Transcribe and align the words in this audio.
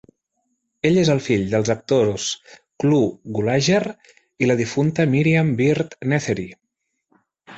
Ell 0.89 0.95
és 1.01 1.09
el 1.15 1.19
fill 1.25 1.43
dels 1.51 1.69
actors 1.73 2.23
Clu 2.83 3.01
Gulager 3.37 3.81
i 4.45 4.49
la 4.53 4.57
difunta 4.63 5.07
Miriam 5.13 5.55
Byrd 5.61 5.95
Nethery. 6.15 6.49